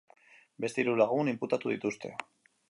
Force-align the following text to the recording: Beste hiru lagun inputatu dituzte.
Beste 0.65 0.81
hiru 0.83 0.95
lagun 1.01 1.29
inputatu 1.35 1.75
dituzte. 1.75 2.15